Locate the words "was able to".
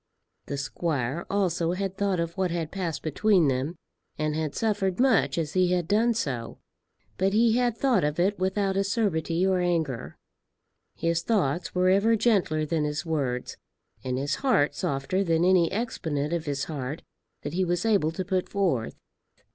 17.63-18.25